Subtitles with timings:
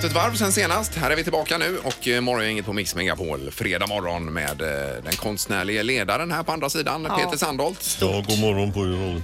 [0.00, 0.94] gått ett varv sen senast.
[0.94, 5.02] Här är vi tillbaka nu och eh, morgongänget på Mix Megapol fredag morgon med eh,
[5.04, 7.98] den konstnärliga ledaren här på andra sidan, Peter Sandholt.
[8.00, 9.22] Ja, god morgon på er.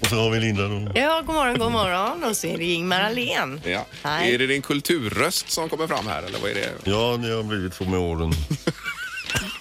[0.00, 0.92] Och så har vi Linda då.
[0.94, 2.24] Ja, god morgon, god morgon.
[2.24, 3.60] Och så är det Ingmar Ahlén.
[3.64, 3.84] Ja.
[4.02, 6.70] Är det din kulturröst som kommer fram här eller vad är det?
[6.84, 8.32] Ja, det har blivit så med åren.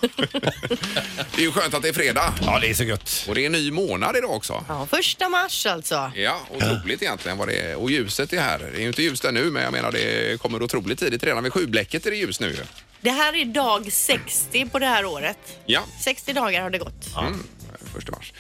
[1.36, 3.25] Det är ju skönt att det är fredag Ja, det är så gött.
[3.28, 4.65] och det är en ny månad idag också.
[4.68, 6.11] Ja, första mars alltså.
[6.15, 7.75] Ja, otroligt egentligen vad det är.
[7.75, 8.60] Och ljuset är här.
[8.60, 11.24] Det är ju inte ljust ännu men jag menar det kommer otroligt tidigt.
[11.24, 12.64] Redan vid sjublecket är det ljus nu ju.
[13.01, 15.38] Det här är dag 60 på det här året.
[15.65, 17.18] Ja, 60 dagar har det gått.
[17.18, 17.43] mm.
[17.93, 18.33] första mars.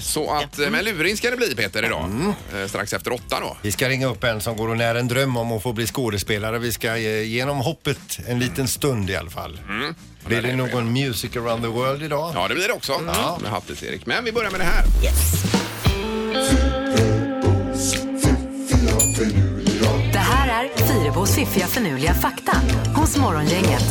[0.00, 2.10] Så att, eh, men luring ska det bli Peter idag.
[2.54, 3.56] Eh, Strax efter åtta då.
[3.62, 5.86] Vi ska ringa upp en som går och när en dröm om att få bli
[5.86, 6.58] skådespelare.
[6.58, 9.60] Vi ska ge genom hoppet en liten stund i alla fall.
[10.26, 12.32] Blir det någon Music around the world idag?
[12.34, 12.98] Ja, det blir det också.
[13.42, 14.06] Med Hattis-Erik.
[14.06, 14.84] Men vi börjar med det här.
[15.04, 15.42] Yes.
[20.12, 22.52] Det här är Fyrabos fiffiga förnuliga fakta
[22.94, 23.84] hos Morgongänget.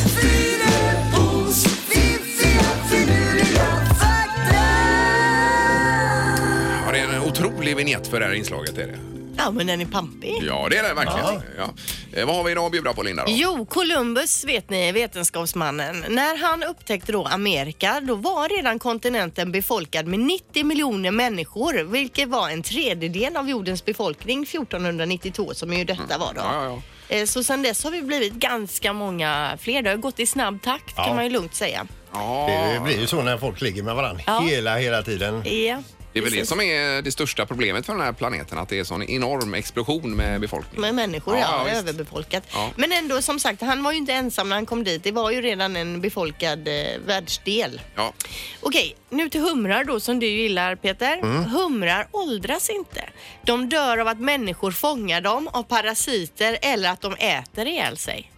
[7.46, 8.78] Otrolig vignett för det här inslaget.
[8.78, 9.00] Är det.
[9.38, 10.44] Ja, men den är pampig.
[10.48, 11.42] Ja, det är det verkligen.
[11.58, 11.74] Ja.
[12.14, 13.24] Eh, vad har vi idag att bjuda på Linda?
[13.26, 13.32] Då?
[13.32, 16.06] Jo, Columbus vet ni, vetenskapsmannen.
[16.10, 22.30] När han upptäckte då Amerika, då var redan kontinenten befolkad med 90 miljoner människor, vilket
[22.30, 26.42] var en tredjedel av jordens befolkning 1492 som ju detta var då.
[26.42, 27.16] Ja, ja, ja.
[27.16, 29.82] Eh, Så sen dess har vi blivit ganska många fler.
[29.82, 31.06] Det har gått i snabb takt Ja.
[31.06, 31.88] kan man ju lugnt säga.
[32.14, 34.40] Ja, Det blir ju så när folk ligger med varandra Ja.
[34.40, 35.44] hela, hela tiden.
[35.46, 35.78] Ja.
[36.16, 38.80] Det är väl det som är det största problemet för den här planeten, att det
[38.80, 40.82] är sån enorm explosion med befolkning.
[40.82, 41.64] Med människor, Ja, ja.
[41.64, 41.76] visst.
[41.78, 42.44] överbefolkat.
[42.54, 42.72] Ja.
[42.76, 45.04] Men ändå, som sagt, han var ju inte ensam när han kom dit.
[45.04, 46.74] Det var ju redan en befolkad eh,
[47.06, 47.82] världsdel.
[47.96, 48.14] Ja.
[48.62, 51.22] Okej, nu till humrar då som du gillar Peter.
[51.50, 53.10] Humrar åldras inte.
[53.46, 58.32] De dör av att människor fångar dem, av parasiter eller att de äter ihjäl sig.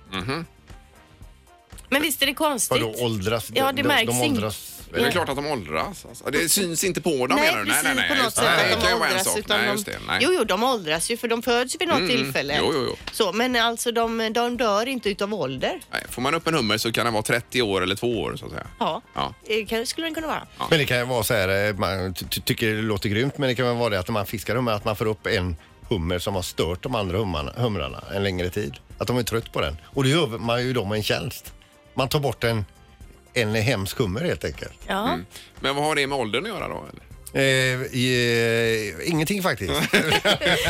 [1.89, 2.81] Men visst är det konstigt?
[2.81, 3.51] Vadå åldras?
[3.53, 4.25] Ja, det de, märks de inte.
[4.35, 4.76] åldras.
[4.91, 6.05] Men det är klart att de åldras.
[6.09, 6.31] Alltså.
[6.31, 7.71] Det syns inte på dem Nej, menar du?
[7.71, 8.41] precis på något just det.
[8.41, 9.27] sätt Nej, att det kan de ju vara en åldras.
[9.27, 9.37] sak.
[9.39, 9.97] Utan Nej, de, just det.
[10.07, 10.19] Nej.
[10.21, 12.57] Jo, jo, de åldras ju för de föds vid något Mm, tillfälle.
[12.61, 12.95] jo, jo, jo.
[13.11, 15.79] Så, men alltså de, de dör inte utav ålder.
[15.91, 18.35] Nej, Får man upp en hummer så kan den vara 30 år eller två år
[18.35, 18.67] så att säga.
[18.79, 19.33] Ja, Ja.
[19.47, 20.47] det kan- skulle den kunna vara.
[20.69, 23.37] Men det kan ju vara så här, eh, man ty- ty- tycker det låter grymt,
[23.37, 25.27] men det kan väl vara det att när man fiskar hummer att man får upp
[25.27, 25.55] en
[25.89, 28.73] hummer som har stört de andra hummarna, humrarna en längre tid.
[28.97, 29.77] Att de är trött på den.
[29.85, 31.53] Och det gör man ju dem en tjänst.
[31.93, 32.65] Man tar bort en,
[33.33, 34.79] en hemsk hummer helt enkelt.
[34.87, 35.07] Ja.
[35.07, 35.25] Mm.
[35.59, 36.75] Men vad har det med åldern att göra då?
[36.75, 37.03] Eller?
[37.33, 39.71] Eh, eh, ingenting faktiskt.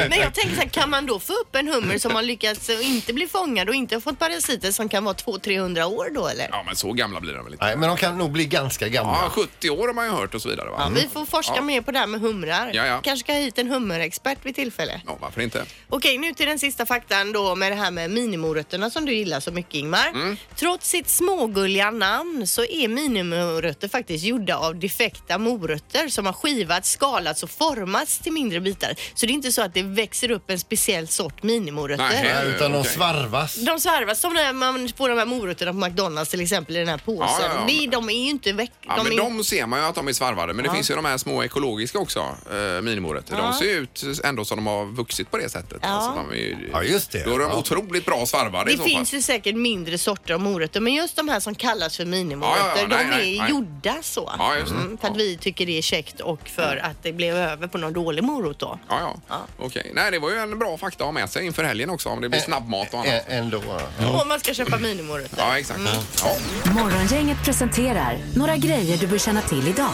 [0.10, 2.70] Men jag tänker så här, kan man då få upp en hummer som har lyckats
[2.70, 6.28] att inte bli fångad och inte har fått parasiter som kan vara 200-300 år då
[6.28, 6.48] eller?
[6.52, 7.66] Ja, men så gamla blir de väl inte?
[7.66, 9.14] Nej, men de kan nog bli ganska gamla.
[9.22, 10.76] Ja, 70 år har man ju hört och så vidare va?
[10.80, 11.62] Ja, vi får forska Ja.
[11.62, 12.72] mer på det här med humrar.
[12.74, 13.02] Ja, ja.
[13.04, 15.02] Kanske ska ha hit en hummerexpert vid tillfälle.
[15.06, 15.66] Ja, varför inte?
[15.90, 19.40] Okej, nu till den sista faktan då med det här med minimorötterna som du gillar
[19.40, 20.08] så mycket Ingmar.
[20.10, 20.38] Mm.
[20.56, 26.92] Trots sitt smågulliga namn så är minimorötter faktiskt gjorda av defekta morötter som har skivats,
[26.92, 28.96] skalats och formats till mindre bitar.
[29.14, 32.04] Så det är inte så att det växer upp en speciell sort minimorötter.
[32.04, 32.24] Nej.
[32.24, 32.92] Nej, utan de Okej.
[32.92, 33.56] svarvas.
[33.56, 36.88] De svarvas som när man får de här morötterna på McDonalds till exempel i den
[36.88, 37.28] här påsen.
[37.28, 37.74] Ja, ja, ja.
[37.82, 38.72] Det, de är ju inte väck...
[38.88, 39.18] Ja, men är...
[39.18, 40.54] de ser man ju att de är svarvade.
[40.54, 43.38] Men det finns ju de här små ekologiska också, eh, minimorötter.
[43.38, 45.78] De ser ju ut ändå som de har vuxit på det sättet.
[45.82, 46.24] Alltså, Ja.
[46.30, 47.24] de är ju, Ja, just det.
[47.24, 47.58] Då är de Ja.
[47.58, 49.18] otroligt bra svarvade i Det så finns fall.
[49.18, 52.72] ju säkert mindre sorter av morötter men just de här som kallas för minimorötter, Ja,
[52.76, 53.50] ja, ja, nej, de är nej, nej.
[53.50, 54.32] gjorda så.
[54.38, 54.78] Ja, just det.
[54.78, 55.18] Mm, för att Ja.
[55.18, 58.60] vi tycker det är käckt och för att det blev över på någon dålig morot
[58.60, 58.80] då.
[58.90, 59.16] Ja, ja.
[59.30, 59.40] Ja.
[59.66, 59.92] Okej.
[59.96, 62.22] Nej, det var ju en bra fakta att ha med sig inför helgen också om
[62.22, 63.24] det blir snabbmat och Ä- annat.
[63.28, 63.62] Ändå.
[64.00, 64.22] ja.
[64.22, 65.38] Om man ska köpa minimorötter.
[65.38, 65.80] Ja, exakt.
[65.80, 65.92] Mm.
[66.24, 66.72] Ja.
[66.72, 69.92] Morgongänget presenterar några grejer du bör känna till idag.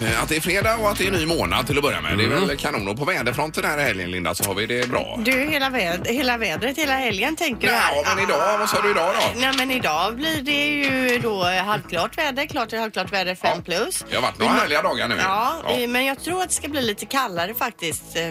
[0.00, 2.18] Eh, Att det är fredag och att det är ny månad till att börja med.
[2.18, 2.46] Det är Mm.
[2.48, 2.88] väl kanon.
[2.88, 5.18] Och på väderfronten här i helgen, Linda, så har vi det bra.
[5.24, 8.14] Du, hela, väd hela vädret hela helgen tänker du Ja, här?
[8.16, 9.40] men idag, vad sa du idag då?
[9.40, 13.62] Nej men idag blir det ju då halvklart väder, klart till halvklart väder 5 Ja.
[13.64, 14.04] plus.
[14.10, 15.16] Det har varit några härliga dagar nu.
[15.22, 15.70] Ja, ja.
[15.70, 18.22] eh, men jag tror att det ska bli lite kallare faktiskt eh,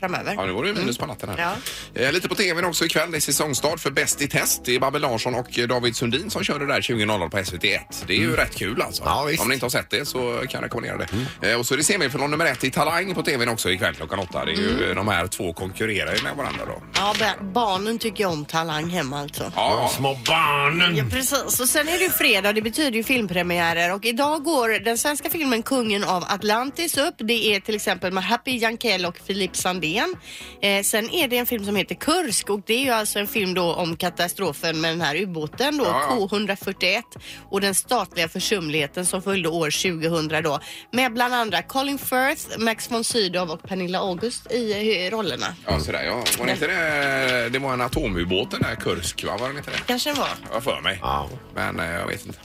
[0.00, 0.34] framöver.
[0.34, 1.56] Ja, nu var det ju minus på natten här.
[1.94, 2.02] Ja.
[2.02, 3.10] Eh, Lite på tvn också ikväll.
[3.10, 4.62] Det är säsongstart för Bäst i test.
[4.64, 7.78] Det är Babben Larsson och eh, David Sundin som kör det där 20.00 på SVT1.
[8.06, 9.02] Det är ju rätt kul alltså.
[9.06, 9.42] Ja, visst.
[9.42, 11.06] Om ni inte har sett det så kan jag rekommendera
[11.40, 11.50] det.
[11.50, 14.18] Eh, Och så är det semifinal nummer ett i Talang på tvn också ikväll klockan
[14.18, 14.44] åtta.
[14.44, 16.82] Det är ju, De här två konkurrerar ju med varandra då.
[16.94, 19.52] Ja, ba- barnen tycker om Talang hemma alltså.
[19.56, 19.88] Ja, ja.
[19.96, 20.96] Små barnen.
[20.96, 21.60] Ja, precis.
[21.60, 25.30] Och sen är det ju fredag, det betyder ju filmpremiärer och idag går den svenska
[25.30, 27.14] filmen Kungen av Atlantis upp.
[27.18, 30.14] Det är till exempel med Happy Jankell och Philippe Sandé Skandinavien.
[30.62, 33.26] Eh, sen är det en film som heter Kursk och det är ju alltså en
[33.26, 36.28] film då om katastrofen med den här ubåten då, Ja, ja.
[36.30, 37.02] K141
[37.50, 39.70] och den statliga försumligheten som följde år
[40.00, 40.60] 2000 då
[40.92, 44.72] med bland andra Colin Firth, Max von Sydow och Pernilla August i
[45.06, 45.46] eh, rollerna.
[45.66, 46.24] Ja, sådär, ja.
[46.38, 47.48] Var det inte det?
[47.48, 49.36] Det var en atomubåt den där Kursk, va?
[49.36, 49.78] Var det inte det?
[49.86, 50.28] Kanske det var.
[50.52, 50.98] Jag för mig.
[51.02, 51.28] Ja.
[51.54, 52.38] Men eh, jag vet inte.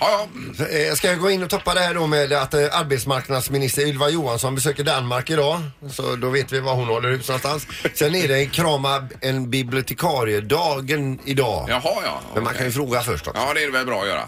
[0.00, 0.26] Ja,
[0.58, 0.64] ja.
[0.66, 4.08] Eh, Ska jag gå in och toppa det här då med att eh, arbetsmarknadsminister Ylva
[4.08, 5.60] Johansson besöker Danmark idag.
[5.90, 7.66] Så då vet vi var hon håller hus någonstans.
[7.94, 11.66] Sen är det en krama en bibliotekariedagen idag.
[11.68, 12.20] Jaha, ja.
[12.34, 12.72] Men man kan ju Okej.
[12.72, 13.40] fråga först också.
[13.46, 14.24] Ja, det är väl bra att göra.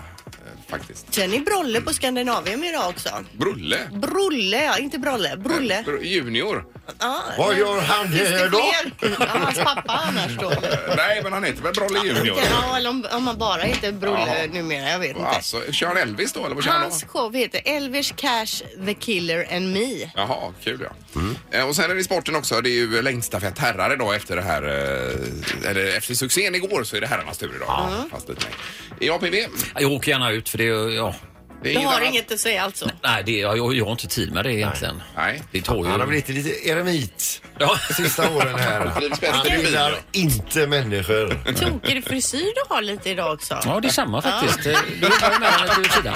[0.72, 1.14] Faktiskt.
[1.14, 3.08] Sen är Brolle på Skandinavium idag också.
[3.32, 3.78] Brulle.
[3.92, 5.36] Brolle, ja, inte Brolle.
[5.36, 5.84] Brolle.
[5.86, 6.64] Br- Junior.
[7.00, 8.58] Ja, Vad gör han Finns det här då?
[8.98, 9.16] fler?
[9.20, 10.48] Ja, hans pappa annars då.
[10.96, 12.38] Nej, men han heter väl Brolle Junior?
[12.50, 14.46] Ja, eller om, om man bara heter Brolle Jaha.
[14.52, 15.22] numera, jag vet inte.
[15.28, 16.86] Alltså, kör han Elvis då, eller vad kör han då?
[16.88, 20.10] Hans show heter Elvis Cash, The Killer and Me.
[20.14, 21.20] Jaha, kul ja.
[21.58, 22.60] Eh, Och sen är det i sporten också.
[22.60, 26.96] Det är ju längdstafett herrar idag efter det här, eh, eller efter succén igår så
[26.96, 27.90] är det herrarnas tur idag.
[28.10, 28.58] Fast lite nej.
[29.00, 29.46] Ja, PV.
[29.80, 31.14] Jag åker gärna ut för det, ja.
[31.62, 32.90] Det är Du har inget att säga alltså?
[33.02, 35.02] Nej, det, jag, jag har inte tid med det egentligen.
[35.16, 35.42] Nej.
[35.52, 35.84] Det tar ju...
[35.86, 37.76] Han har blivit lite eremit Ja.
[37.96, 38.92] sista åren här.
[39.10, 39.64] Bästa Han revir.
[39.64, 41.52] gillar inte människor.
[41.54, 43.58] Tokig frisyr du har lite idag också.
[43.64, 44.62] Ja, det är samma faktiskt.
[44.64, 46.14] Du jobbar ju med den vid sidan.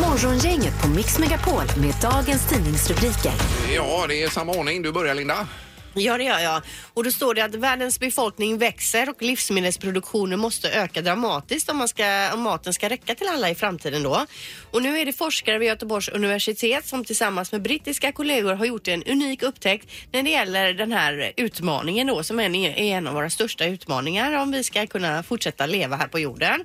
[0.00, 3.32] Morgongänget på Mix Megapol med dagens tidningsrubriker.
[3.74, 4.82] Ja, det är samma ordning.
[4.82, 5.46] Du börjar Linda.
[5.98, 6.62] Ja, det gör jag.
[6.94, 11.88] Och då står det att världens befolkning växer och livsmedelsproduktionen måste öka dramatiskt om, man
[11.88, 14.26] ska, om maten ska räcka till alla i framtiden då.
[14.70, 18.88] Och nu är det forskare vid Göteborgs universitet som tillsammans med brittiska kollegor har gjort
[18.88, 23.06] en unik upptäckt när det gäller den här utmaningen då som är en, är en
[23.06, 26.64] av våra största utmaningar om vi ska kunna fortsätta leva här på jorden.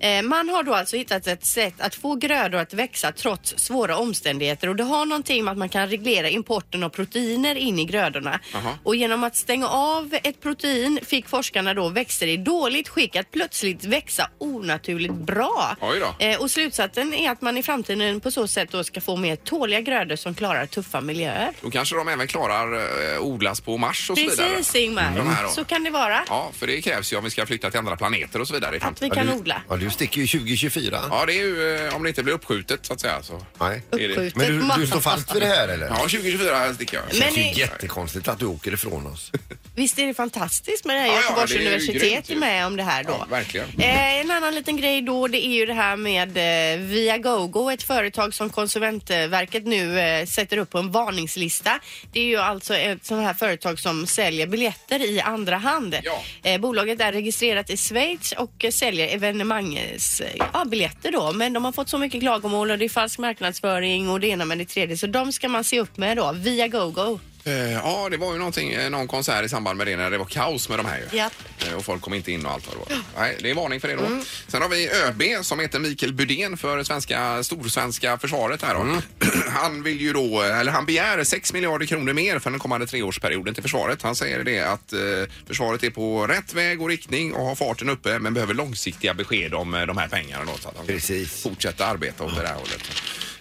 [0.00, 3.96] Eh, Man har då alltså hittat ett sätt att få grödor att växa trots svåra
[3.96, 7.84] omständigheter och det har någonting med att man kan reglera importen av proteiner in i
[7.84, 8.40] grödorna.
[8.54, 8.78] Aha.
[8.84, 13.30] Och genom att stänga av ett protein fick forskarna då växter i dåligt skick att
[13.30, 15.76] plötsligt växa onaturligt bra.
[15.80, 16.24] Oj då.
[16.26, 19.36] Eh, Och slutsatsen är att man i framtiden på så sätt då ska få mer
[19.36, 21.52] tåliga grödor som klarar tuffa miljöer.
[21.60, 22.74] Då kanske de även klarar
[23.14, 24.54] eh, odlas på Mars och så vidare.
[24.56, 25.48] Precis Ingmar, De här då.
[25.48, 26.24] så kan det vara.
[26.28, 28.74] Ja, för det krävs ju om vi ska flytta till andra planeter och så vidare
[28.74, 29.10] i Att framtiden.
[29.10, 29.62] vi kan odla.
[29.68, 31.00] Ja, du sticker ju 2024.
[31.10, 33.22] Ja, det är ju eh, om det inte blir uppskjutet så att säga.
[33.22, 33.46] Så.
[33.60, 33.82] Nej.
[33.90, 34.36] är det- Uppskjutet.
[34.36, 35.86] Men du, du står fast vid det här eller?
[35.86, 37.04] Ja, 2024 sticker jag.
[37.20, 39.32] Men Det är ju jättekonstigt att du åker ifrån oss.
[39.74, 42.30] Visst är det fantastiskt med det här Ja, ja, Göteborgs det är ju universitet grymt
[42.30, 42.34] ju.
[42.34, 43.10] är med om det här då.
[43.18, 43.66] Ja, verkligen.
[43.78, 46.28] Eh, en annan liten grej då det är ju det här med
[46.74, 51.80] eh, Viagogo, ett företag som Konsumentverket nu eh, sätter upp på en varningslista.
[52.12, 55.96] Det är ju alltså ett sånt här företag som säljer biljetter i andra hand.
[56.02, 56.22] Ja.
[56.42, 59.79] Eh, bolaget är registrerat i Schweiz och eh, säljer evenemangs,
[60.20, 61.32] eh, ja, biljetter då.
[61.32, 64.44] Men de har fått så mycket klagomål och det är falsk marknadsföring och det ena
[64.44, 64.96] med det tredje.
[64.96, 66.32] Så de ska man se upp med då.
[66.32, 67.18] via GoGo.
[67.44, 70.18] Eh, Ja, det var ju någonting, eh, någon konsert i samband med det när det
[70.18, 71.16] var kaos med de här ju.
[71.18, 71.32] Japp.
[71.68, 73.02] Eh, Och folk kom inte in och allt vad det var.
[73.18, 74.22] Nej, det är varning för det då.
[74.48, 78.86] Sen har vi ÖB som heter Mikael Bydén för svenska, storsvenska försvaret här då.
[79.50, 83.54] Han vill ju då, eller han begär 6 miljarder kronor mer för den kommande treårsperioden
[83.54, 84.02] till försvaret.
[84.02, 84.98] Han säger det att eh,
[85.46, 89.54] försvaret är på rätt väg och riktning och har farten uppe men behöver långsiktiga besked
[89.54, 91.42] om eh, de här pengarna då så att de kan Precis.
[91.42, 92.80] fortsätta arbeta åt det där hållet.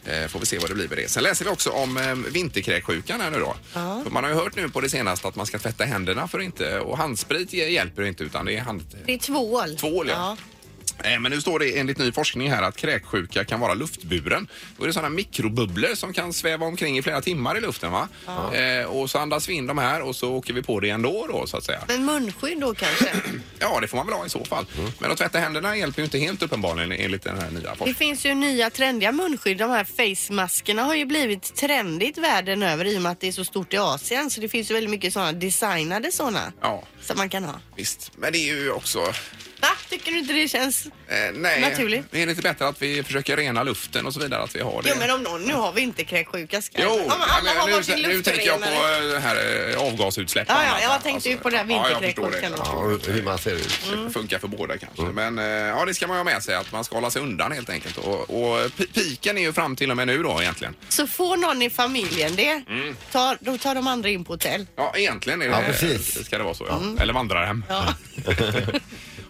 [0.05, 1.09] Eh, får vi se vad det blir med det.
[1.09, 3.55] Sen läser vi också om eh, vinterkräksjukan här nu då.
[3.73, 6.41] För man har ju hört nu på det senaste att man ska tvätta händerna för
[6.41, 8.81] inte och handsprit hjälper inte utan det är hand...
[9.05, 9.75] Det är tvål.
[9.75, 10.37] Tvål, ja.
[11.03, 14.47] Eh, Men nu står det enligt ny forskning här att kräksjuka kan vara luftburen.
[14.77, 17.91] Då är det sådana mikrobubblor som kan sväva omkring i flera timmar i luften.
[17.91, 18.07] Va?
[18.53, 21.27] Eh, och så andas vi in de här och så åker vi på det ändå
[21.29, 21.81] då så att säga.
[21.87, 23.09] Men munskydd då kanske?
[23.61, 24.65] Ja, det får man väl ha i så fall.
[24.99, 27.95] Men att tvätta händerna hjälper ju inte helt uppenbarligen enligt den här nya Det forskningen.
[27.95, 29.57] finns ju nya trendiga munskydd.
[29.57, 33.31] De här face-maskerna har ju blivit trendigt världen över i och med att det är
[33.31, 34.29] så stort i Asien.
[34.29, 37.53] Så det finns ju väldigt mycket sådana designade sådana Ja, som man kan ha.
[37.75, 38.11] visst.
[38.17, 38.99] Men det är ju också...
[39.61, 39.67] Va?
[39.89, 40.85] Tycker du inte det känns...
[40.85, 40.91] Eh,
[41.33, 42.05] nej, Naturligt.
[42.11, 44.43] det är lite bättre att vi försöker rena luften och så vidare.
[44.43, 44.89] Att vi har det.
[44.89, 47.57] Jo men om någon, nu har vi inte kräksjuka ska Jo, Om ja, alla men
[47.73, 49.05] har nu, nu tänker jag på luftrenare.
[49.07, 50.45] eh, det här eh, avgasutsläpp.
[50.49, 52.57] Ja, ja, jag tänkte ju på det här ja, jag förstår vinterkräksjukan det.
[52.57, 52.99] då.
[53.07, 53.79] Ja, hur man ser ut.
[54.05, 55.03] Det funkar för båda kanske.
[55.03, 57.51] Men eh, ja, det ska man ha med sig att man ska hålla sig undan
[57.51, 57.97] helt enkelt.
[57.97, 60.75] Och, och pi- piken är ju fram till och med nu då egentligen.
[60.89, 62.95] Så får någon i familjen det, Mm.
[63.11, 64.67] tar, då tar de andra in på hotell.
[64.75, 66.25] Ja, egentligen är det, Ja, precis.
[66.25, 66.65] ska det vara så.
[66.69, 66.81] Ja.
[67.01, 67.65] Eller vandrarhem.
[67.69, 67.93] Ja.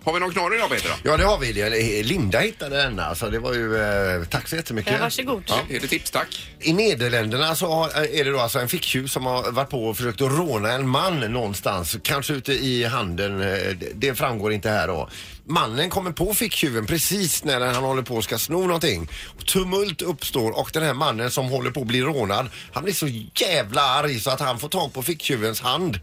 [0.09, 0.89] Har vi någon knorr idag Peter?
[1.03, 1.09] Då?
[1.11, 1.51] Ja, det har vi.
[1.53, 2.03] Det.
[2.03, 3.05] Linda hittade denna.
[3.05, 4.93] Alltså, det var ju, eh, tack så jättemycket.
[4.93, 5.43] Ja, varsågod.
[5.47, 5.59] Ja.
[5.69, 6.49] Är det tips tack?
[6.59, 9.97] I Nederländerna så har, är det då alltså en ficktjuv som har varit på och
[9.97, 11.97] försökt att råna en man någonstans.
[12.03, 13.41] Kanske ute i handeln.
[13.41, 15.09] eh, det- Det framgår inte här då.
[15.45, 19.09] Mannen kommer på ficktjuven precis när han håller på att ska sno någonting.
[19.47, 23.07] Tumult uppstår och den här mannen som håller på att bli rånad, han blir så
[23.35, 25.99] jävla arg så att han får tag på ficktjuvens hand.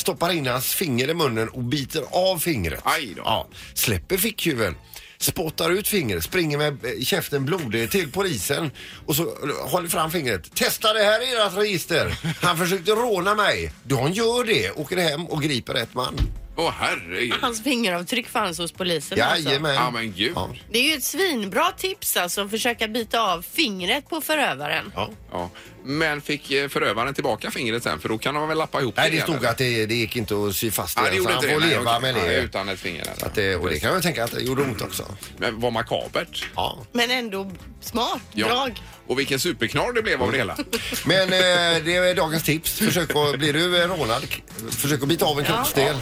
[0.00, 2.80] Stoppar in hans finger i munnen och biter av fingret.
[2.84, 3.22] Aj då.
[3.24, 4.74] Ja, släpper ficktjuven
[5.18, 8.70] spottar ut fingret, springer med eh, käften blodig till polisen
[9.06, 10.54] och så eh, håller fram fingret.
[10.54, 12.18] Testa det här i ert register.
[12.42, 13.72] Han försökte råna mig.
[13.82, 16.14] Då han gör det, åker hem och griper rätt man.
[16.60, 17.34] Åh herregud.
[17.40, 19.48] Hans fingeravtryck fanns hos polisen alltså.
[19.48, 19.74] Jajamän.
[19.74, 20.32] Ja men gud.
[20.34, 20.50] Ja.
[20.70, 24.92] Det är ju ett svinbra tips alltså, att försöka bita av fingret på förövaren.
[24.96, 25.10] Ja.
[25.32, 25.50] Ja.
[25.84, 28.00] Men fick eh, förövaren tillbaka fingret sen?
[28.00, 29.48] För då kan de väl lappa ihop Nej, det igen, stod eller?
[29.48, 31.10] att det, det gick inte att sy fast Ja, det.
[31.10, 31.66] så gjorde han inte får det.
[31.66, 32.12] nej, leva okej.
[32.12, 32.32] med det.
[32.34, 33.02] Ja, utan ett finger.
[33.02, 33.26] eller?
[33.26, 33.56] Att det.
[33.56, 35.04] Och det kan man tänka att det gjorde ont också.
[35.36, 36.44] Men vad makabert.
[36.56, 36.78] Ja.
[36.92, 38.82] Men ändå smart drag.
[39.06, 40.56] Och vilken superknorr det blev av det hela.
[41.04, 42.78] Men eh, det är dagens tips.
[42.78, 45.96] Försök att, blir du rånad, k- försök att bita av en kroppsdel.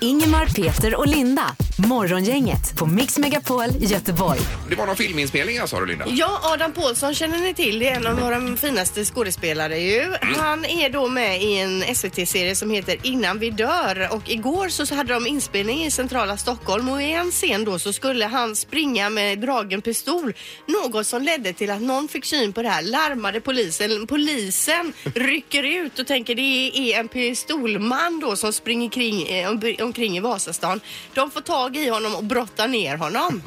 [0.00, 1.42] Ingemar, Peter och Linda.
[1.88, 4.40] Morgongänget på Mix Megapol Göteborg.
[4.68, 6.04] Det var någon filminspelning här sa du Linda?
[6.08, 7.78] Ja, Adam Pålsson känner ni till.
[7.78, 10.14] Det är en av våra finaste skådespelare ju.
[10.20, 14.94] Han är då med i en SVT-serie som heter Innan vi dör och igår så
[14.94, 19.10] hade de inspelning i centrala Stockholm och i en scen då så skulle han springa
[19.10, 20.32] med dragen pistol.
[20.66, 24.06] Något som ledde till att någon fick syn på det här, larmade polisen.
[24.06, 29.74] Polisen rycker ut och tänker det är en pistolman då som springer kring, eh, om-
[29.80, 30.80] omkring i Vasastan.
[31.14, 33.42] De får tag i honom och brottar ner honom.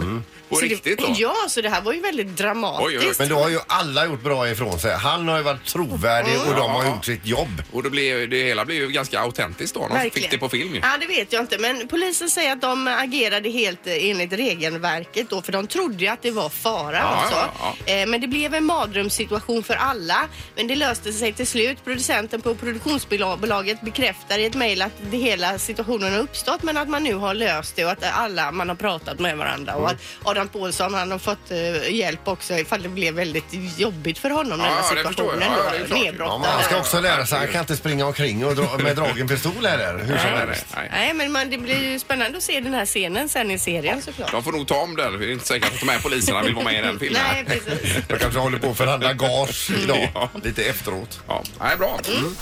[0.50, 1.14] På Så riktigt det, då?
[1.18, 2.88] Ja, så det här var ju väldigt dramatiskt.
[2.88, 3.16] Oj, oj, oj.
[3.20, 4.94] Men då har ju alla gjort bra ifrån sig.
[4.96, 6.90] Han har ju varit trovärdig och de har Ja.
[6.90, 7.64] gjort sitt jobb.
[7.72, 9.88] Och det, blev, det hela blev ju ganska autentiskt då.
[9.88, 10.80] De fick det på film ju.
[10.84, 11.58] Ja, det vet jag inte.
[11.58, 16.08] Men polisen säger att de agerade helt eh, enligt regelverket då, för de trodde ju
[16.08, 17.36] att det var fara Ja, alltså.
[17.60, 20.28] ja, Eh, Men det blev en mardrömssituation för alla.
[20.56, 21.78] Men det löste sig till slut.
[21.86, 26.90] Producenten på produktionsbolaget bekräftar i ett mejl att det hela situationen har uppstått men att
[26.90, 29.98] man nu har löst det och att alla, man har pratat med varandra och att
[30.24, 33.46] Adam Pålsson han har fått eh, hjälp också ifall det blev väldigt
[33.78, 35.42] jobbigt för honom Ja, den här ja, det förstår jag.
[35.44, 35.64] situationen.
[35.66, 36.00] Ja, det är då, klart.
[36.04, 36.42] nedbrottad.
[36.44, 37.38] Ja, man ska också lära sig.
[37.40, 39.94] Han kan inte springa omkring och dra, med dragen pistol heller.
[39.98, 40.66] Hur som Nej, nej, helst.
[40.76, 40.90] nej.
[40.94, 44.02] Nej, men man, det blir ju spännande att se den här scenen sen i serien
[44.02, 44.32] såklart.
[44.32, 45.18] De får nog ta om det.
[45.18, 47.22] Det är inte säkert att de här poliserna vill vara med i den filmen.
[47.34, 47.98] Nej, precis.
[48.08, 50.10] Jag kanske håller på att förhandla gage idag.
[50.14, 50.30] Ja.
[50.44, 51.20] Lite efteråt.
[51.28, 52.00] Ja, nej, bra.
[52.08, 52.36] Mm.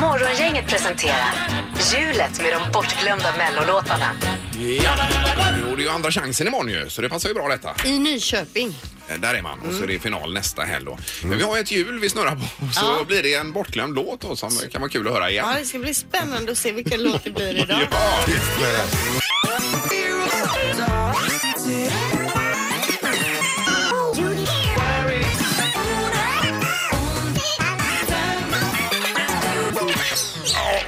[0.00, 1.34] Morgongänget presenterar
[1.94, 4.10] Hjulet med de bortglömda mellolåtarna.
[4.82, 4.92] Ja.
[5.70, 7.74] Och det är ju andra chansen imorgon ju, så det passar ju bra detta.
[7.84, 8.74] I Nyköping.
[9.08, 9.82] Eh, Där är man och så Mm.
[9.82, 10.98] är det final nästa helg då.
[11.22, 12.40] Men vi har ett hjul vi snurrar på
[12.72, 13.04] så Ja.
[13.06, 15.46] blir det en bortglömd låt då som kan vara kul att höra igen.
[15.52, 17.78] Ja, det ska bli spännande att se vilken låt det blir idag.
[20.78, 22.43] Ja.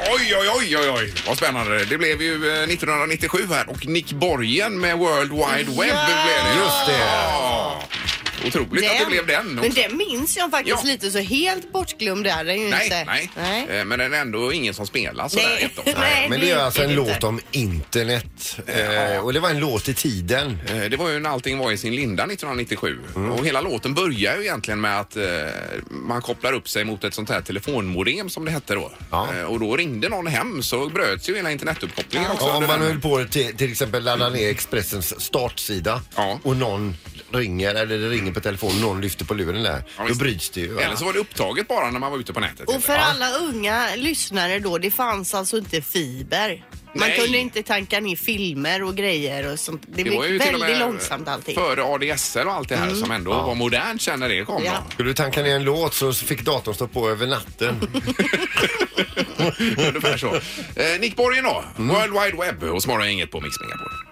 [0.08, 1.84] Oj, oj, oj, oj, oj, vad spännande.
[1.84, 6.60] Det blev ju eh, 1997 här och Nick Borgen med World Wide Web blev det.
[6.64, 6.98] Just det.
[6.98, 7.82] Ja.
[8.48, 9.46] Otroligt att det blev den.
[9.54, 10.90] Men den minns jag faktiskt Ja.
[10.90, 12.44] lite så helt bortglömd där.
[12.44, 13.04] Den är ju Nej, inte.
[13.04, 13.78] nej, nej.
[13.78, 15.44] Eh, Men den är ändå ingen som spelar sådär
[15.84, 15.94] Nej.
[15.98, 16.26] Nej.
[16.30, 17.26] Men det är alltså en låt inte.
[17.26, 18.58] om internet.
[18.66, 20.58] Eh, och det var en låt i tiden.
[20.68, 22.98] Eh, Det var ju när allting var i sin linda 1997
[23.38, 25.16] och hela låten börjar ju egentligen med att
[25.90, 28.92] man kopplar upp sig mot ett sånt här telefonmodem som det hette då.
[29.10, 29.28] Ja.
[29.46, 32.46] Och då ringde någon hem så bröts ju hela internetuppkopplingen också.
[32.46, 32.88] Ja, om man den.
[32.88, 36.40] höll på till, till exempel ladda ner Expressens startsida Ja.
[36.42, 36.96] och någon
[37.32, 39.82] ringer eller det ringer på telefon någon lyfter på luren där.
[39.96, 40.20] Ja, då visst.
[40.20, 40.72] bryts det ju.
[40.72, 40.82] va?
[40.82, 42.68] Eller så var det upptaget bara när man var ute på nätet.
[42.68, 46.64] Och för alla unga lyssnare då, det fanns alltså inte fiber.
[46.94, 47.18] Man Nej.
[47.18, 49.82] kunde inte tanka ner filmer och grejer och sånt.
[49.86, 51.54] Det, det var ju gick till och väldigt med långsamt allting.
[51.54, 54.64] Före ADSL och allt det här som ändå var modernt sen när det kom.
[54.64, 54.72] Ja.
[54.92, 57.80] Skulle du tanka ner en låt så fick datorn stå på över natten.
[59.88, 60.34] Ungefär så.
[60.80, 64.05] Eh, Nick Borgen då, World Wide Web och Morgon inget på Mix Megapol.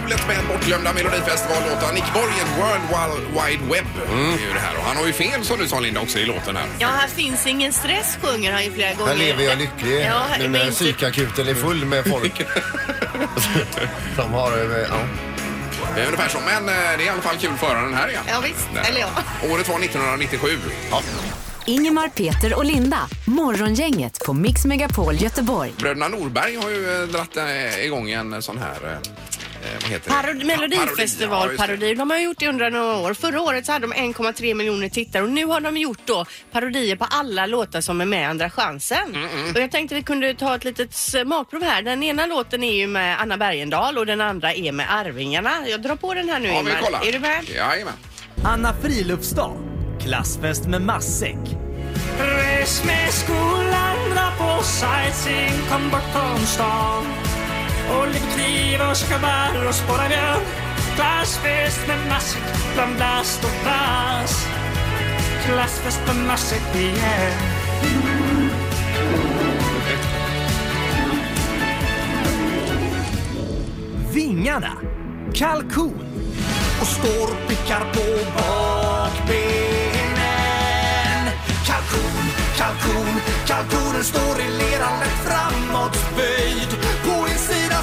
[0.00, 1.92] Bortglömda Melodifestivallåtar.
[1.92, 3.86] Nick Borg, en World Wide Web.
[4.08, 4.76] är ju det här.
[4.78, 6.66] Och han har ju fel som du sa Linda också i låten här.
[6.78, 9.10] Ja, här finns ingen stress sjunger han ju flera gånger.
[9.12, 12.42] Här lever jag lycklig Ja, här- nu men när inte- psykakuten är full med folk.
[14.16, 14.96] Som har, eh, ja.
[15.94, 16.38] Det är ungefär så.
[16.46, 18.22] Men eh, det är i alla fall kul för den här igen.
[18.28, 18.68] Ja, visst.
[18.74, 18.84] Nej.
[18.88, 19.08] Eller ja.
[19.50, 20.48] Året var 1997.
[21.66, 22.98] Ingemar, Peter och Linda.
[23.26, 25.72] Morgongänget på Mix Megapol Göteborg.
[25.78, 28.98] Bröderna Norberg har ju eh, dratt eh, igång en sån här...
[29.64, 31.94] eh, eh, Vad heter Ja, Melodifestivalparodi.
[31.94, 33.14] De har gjort det under några år.
[33.14, 36.96] Förra året så hade de 1,3 miljoner tittare och nu har de gjort då parodier
[36.96, 39.14] på alla låtar som är med i Andra chansen.
[39.14, 41.82] Mm, Och jag tänkte vi kunde ta ett litet smakprov här.
[41.82, 45.50] Den ena låten är ju med Anna Bergendahl och den andra är med Arvingarna.
[45.68, 46.80] Jag drar på den här nu Ja, vi Ingmar.
[46.82, 47.06] kollar.
[47.08, 47.44] Är du med?
[47.56, 47.94] Jajamän.
[48.44, 49.56] Anna Friluftsdag.
[50.04, 51.36] Klassfest med matsäck.
[52.20, 57.04] Res med skolan, dra på sightseeing, kom bort från stan.
[58.44, 60.40] Och lite kniv och käka bär och spåra björn.
[60.96, 62.42] Klassfest med matsäck,
[62.74, 64.46] bland blast och brass.
[65.46, 67.32] Klassfest med matsäck igen.
[74.12, 74.72] Vingarna.
[75.34, 76.06] Kalkon.
[76.80, 78.04] Och står och pickar på
[78.36, 79.24] bakbenen.
[81.66, 82.24] Kalkon,
[82.56, 86.93] kalkon, kalkonen står i leran lätt framåtböjd.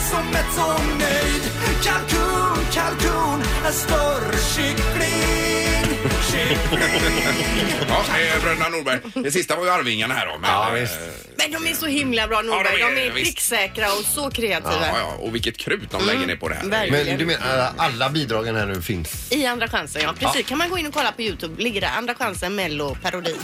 [0.10, 1.44] Som ett så nöjd.
[1.84, 6.00] Kalkon, kalkon, en större kyckling.
[6.32, 6.82] Kyckling.
[7.90, 9.00] Ja, det är Bröderna Norberg.
[9.24, 10.38] Det sista var ju Arvingarna här då.
[10.38, 11.00] Men, Ja, eh, visst.
[11.38, 12.80] Men de är så himla bra Norberg.
[12.80, 13.26] Ja, de de är visst.
[13.26, 14.88] pricksäkra och så kreativa.
[14.88, 16.66] Ja, ja, och vilket krut de lägger ner på det här.
[16.70, 17.06] verkligen.
[17.08, 19.32] Men du menar alla bidragen här nu finns?
[19.32, 20.14] I Andra chansen, ja.
[20.20, 20.48] Precis.
[20.48, 21.64] kan man gå in och kolla på Youtube.
[21.64, 23.36] Ligger det Andra chansen, Mello, parodi.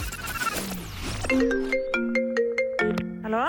[3.22, 3.48] Hallå?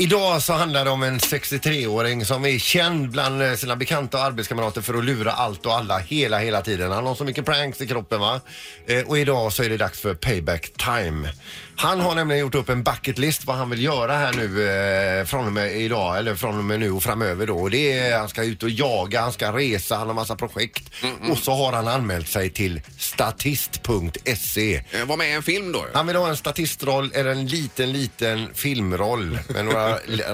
[0.00, 4.24] Idag så handlar det om en 63-åring som är känd bland eh, sina bekanta och
[4.24, 6.92] arbetskamrater för att lura allt och alla hela, hela tiden.
[6.92, 8.40] Han har så mycket pranks i kroppen va.
[8.86, 11.28] Eh, och idag så är det dags för payback time.
[11.76, 15.24] Han har nämligen gjort upp en bucket list vad han vill göra här nu eh,
[15.24, 17.58] från och med idag eller från och med nu och framöver då.
[17.58, 20.90] Och det är, han ska ut och jaga, han ska resa, han har massa projekt.
[21.30, 24.82] Och så har han anmält sig till statist.se.
[24.90, 25.86] Eh, Var med i en film då.
[25.94, 29.87] Han vill ha en statistroll eller en liten, liten filmroll med några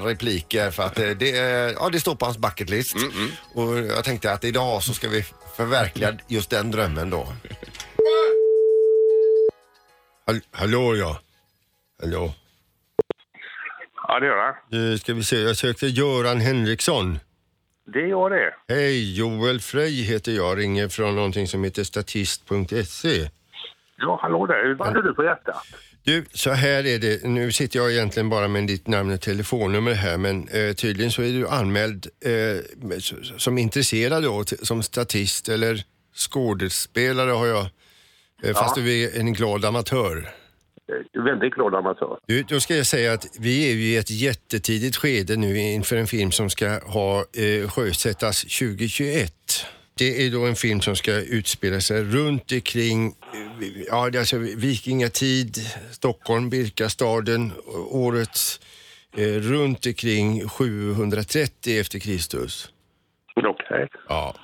[0.04, 2.96] repliker för att det, är- ja, det står på hans bucket list.
[3.54, 5.22] Och jag tänkte att idag så ska vi
[5.56, 7.26] förverkliga just den drömmen då.
[10.26, 11.18] Hall hallå ja.
[12.02, 12.32] Hallå.
[14.08, 14.54] Ja, det gör han.
[14.70, 17.18] Nu ska vi se, jag sökte Göran Henriksson.
[17.86, 18.54] Det gör det.
[18.74, 23.30] Hej, Joel Frey heter jag, ringer från någonting som heter statist.se.
[23.96, 24.74] Ja, hallå där.
[24.74, 25.66] Vad hade du på hjärtat?
[26.04, 27.24] Du, så här är det.
[27.24, 31.22] Nu sitter jag egentligen bara med ditt namn och telefonnummer här men eh, tydligen så
[31.22, 32.90] är du anmäld eh,
[33.36, 35.82] som intresserad då, som statist eller
[36.16, 37.66] skådespelare har jag.
[38.42, 40.16] Eh, fast du är en glad amatör.
[41.16, 42.18] Eh, Väldigt glad amatör.
[42.26, 45.96] Du, då ska jag säga att vi är ju i ett jättetidigt skede nu inför
[45.96, 49.32] en film som ska ha eh, sjösättas 2021.
[49.98, 53.14] Det är då en film som ska utspela sig runt omkring
[53.88, 55.56] ja, alltså vikingatid,
[55.90, 57.52] Stockholm, Birkastaden,
[57.90, 58.60] året
[59.16, 62.72] eh, runt omkring 730 efter Kristus.
[63.36, 63.88] Okej.
[64.08, 64.34] Ja.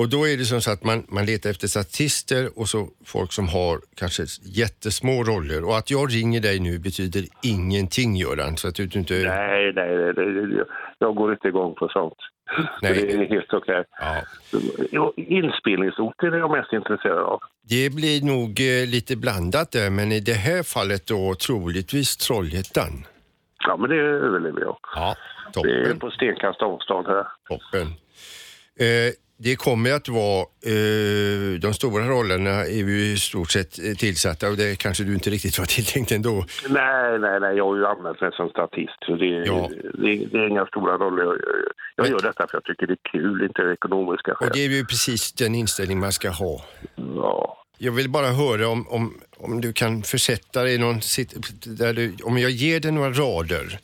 [0.00, 3.32] Och då är det som så att man, man letar efter statister och så folk
[3.32, 5.64] som har kanske jättesmå roller.
[5.64, 8.56] Och att jag ringer dig nu betyder ingenting Göran.
[8.56, 9.14] Så att du inte...
[9.14, 10.64] Nej, nej, nej, nej.
[10.98, 12.14] Jag går inte igång på sånt.
[12.82, 12.92] Nej.
[12.94, 13.84] Det är helt okej.
[14.00, 14.22] Ja.
[14.90, 17.40] Jo, Inspelningsorter är jag mest intresserad av.
[17.68, 23.06] Det blir nog eh, lite blandat där men i det här fallet då troligtvis Trollhättan.
[23.66, 24.76] Ja, men det överlever jag.
[24.94, 25.16] Ja,
[25.54, 25.98] Det är toppen.
[25.98, 27.26] på stenkast avstånd här.
[27.48, 27.86] toppen.
[28.78, 33.94] Eh, det kommer att vara, eh, de stora rollerna är vi i stort sett eh,
[33.94, 36.44] tillsatta och det kanske du inte riktigt var tilltänkt ändå.
[36.68, 37.56] Nej, nej, nej.
[37.56, 38.98] Jag har ju anmält mig som statist.
[39.06, 39.70] Så det, Ja.
[39.94, 41.22] det, det är inga stora roller.
[41.24, 41.34] Jag,
[41.96, 44.50] jag, jag gör detta för jag tycker det är kul, inte ekonomiska Och skäl.
[44.54, 46.64] det är ju precis den inställning man ska ha.
[47.16, 47.56] Ja.
[47.78, 50.94] Jag vill bara höra om, om, om du kan försätta dig i någon
[51.78, 53.78] där du, om jag ger dig några rader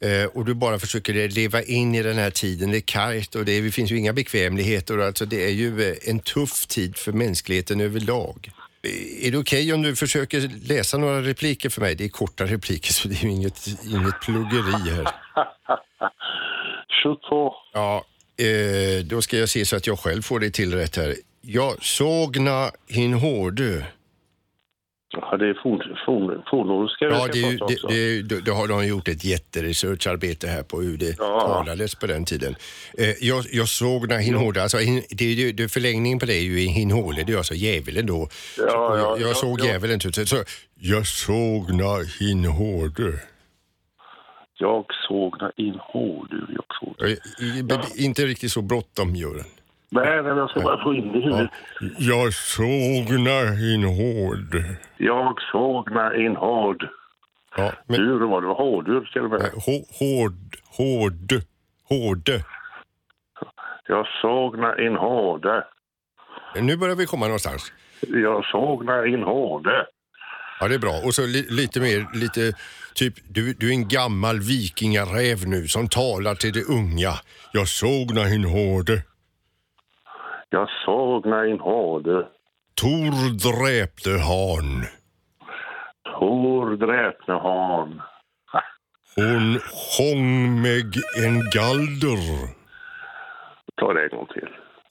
[0.00, 2.70] eh, och du bara försöker leva in i den här tiden.
[2.70, 5.90] Det är kargt och det, är, det finns ju inga bekvämligheter alltså det är ju
[5.90, 8.50] eh, en tuff tid för mänskligheten överlag.
[8.82, 11.94] Eh, Är det okej om du försöker läsa några repliker för mig?
[11.94, 15.08] Det är korta repliker så det är inget, inget pluggeri här.
[17.02, 17.54] Shoot på.
[17.72, 18.04] Ja,
[18.38, 21.14] eh, då ska jag se så att jag själv får det till rätt här.
[21.40, 23.86] Jag sågna hin hårde.
[25.30, 28.68] Ja, det är forn, forn, fornnordiska vi Ja, det, ju- det, det, det, det har
[28.68, 31.40] de gjort ett jätteresearcharbete här på hur det Ja.
[31.40, 32.56] talades på den tiden.
[32.98, 36.60] Eh, jag, jag såg när Hinhåle, alltså hin, det, det, förlängningen på det är ju
[36.60, 38.28] i Hinhåle, det är alltså djävulen då.
[38.58, 39.64] Ja, Och ja, jag, jag ja, såg ja.
[39.64, 40.36] djävulen ut, så
[40.80, 43.18] jag såg när Hinhåle.
[44.60, 47.08] Jag såg när in hårdur, jag såg.
[47.08, 49.44] Eh, i- Inte riktigt så bråttom, Göran.
[49.90, 51.50] Nej, men jag ska bara få in det i huvudet.
[51.98, 54.76] Jag såg när Hinhåle.
[54.96, 56.88] Jag såg när in hård.
[57.56, 59.40] Ja, men Dur var det, hårdur till och med.
[59.40, 61.42] hå- hård, hård,
[61.88, 62.44] hårde.
[63.88, 65.64] Jag såg när in hårde.
[66.60, 67.72] Nu börjar vi komma någonstans.
[68.00, 69.86] Jag såg när in hårde.
[70.60, 71.00] Ja, det är bra.
[71.04, 72.52] Och så li, lite mer, lite
[72.94, 77.12] typ, du, du är en gammal vikingaräv nu som talar till de unga.
[77.52, 79.02] Jag såg när hin hörde.
[80.50, 82.26] Jag såg när in hårde.
[82.80, 83.12] Tor
[83.48, 84.84] dräpte han.
[86.18, 88.00] Tor dräpte han.
[89.16, 92.48] Hon sjöng med en galder.
[93.76, 94.48] Ta det en gång till.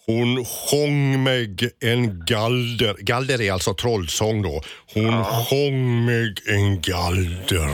[0.07, 2.95] Hon sjöng med en galder.
[3.03, 4.61] Galder är alltså trollsång då.
[4.93, 7.73] Hon sjöng med en galder.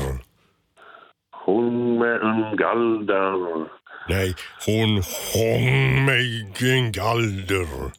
[1.46, 3.68] Hon med en galder.
[4.10, 4.36] Nej,
[4.66, 6.20] hon sjöng med
[6.62, 7.92] en galder.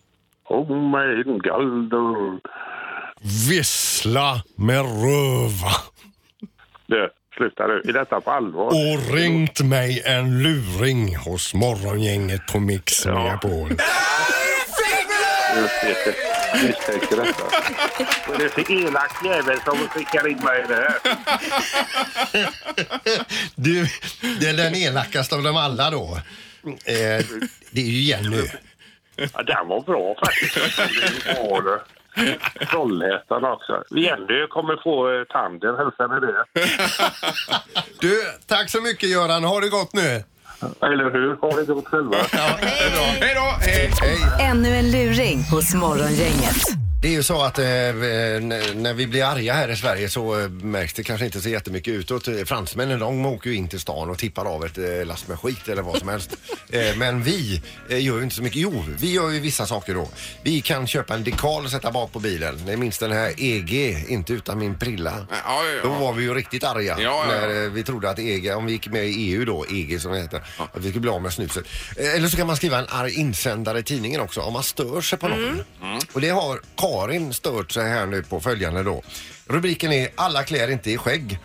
[0.44, 2.38] Hon med en galder.
[3.50, 5.74] Vissla med röva.
[6.86, 7.82] Du, sluta nu.
[7.88, 8.66] Är detta på allvar?
[8.66, 13.70] Och ringt mig en luring hos morgongänget på Mix Megapol.
[15.56, 16.43] Just det.
[16.62, 17.44] Misstänker detta.
[18.28, 20.98] Vad är det för elak jävel som skickar in mig det här?
[23.54, 23.86] Du,
[24.40, 26.18] det är den elakaste av dem alla då.
[26.66, 27.24] Eh,
[27.70, 28.42] det är ju Jenny.
[29.16, 30.54] Ja, den var bra faktiskt.
[30.54, 31.80] Det var det.
[32.70, 33.84] Trollhättan också.
[33.90, 36.44] Jenny kommer få eh, tanden, hälsa med det.
[38.00, 39.44] Du, tack så mycket Göran.
[39.44, 40.24] Ha det gott nu.
[40.82, 41.36] Eller hur?
[41.40, 42.16] Ha det gott själva.
[42.32, 43.66] Hej då!
[43.66, 43.90] Hej!
[44.40, 46.83] Ännu en luring hos Morgongänget.
[47.04, 50.48] Det är ju så att eh, när vi blir arga här i Sverige så eh,
[50.48, 52.28] märks det kanske inte så jättemycket utåt.
[52.28, 55.38] Eh, Fransmännen de åker ju in till stan och tippar av ett eh, last med
[55.38, 56.36] skit eller vad som helst.
[56.70, 58.60] Eh, men vi eh, gör ju inte så mycket.
[58.60, 60.08] Jo, vi gör ju vissa saker då.
[60.42, 62.56] Vi kan köpa en dekal och sätta bak på bilen.
[62.66, 65.26] Ni minns den här EG, inte utan min prilla.
[65.30, 65.98] Ja, ja, Då ja.
[65.98, 68.72] var vi ju riktigt arga Ja, ja, när eh, vi trodde att EG, om vi
[68.72, 71.32] gick med i EU då, EG som det heter, att vi skulle bli av med
[71.32, 71.64] snuset.
[71.96, 75.00] Eh, Eller så kan man skriva en arg insändare i tidningen också om man stör
[75.00, 75.64] sig på någon.
[76.12, 76.60] Och det har
[76.94, 79.02] Karin stört sig här nu på följande då.
[79.46, 81.38] Rubriken är Alla klär inte i skägg.